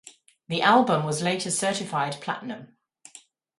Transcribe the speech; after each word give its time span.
The 0.47 0.63
album 0.63 1.03
was 1.05 1.21
later 1.21 1.51
certified 1.51 2.19
Platinum. 2.21 2.75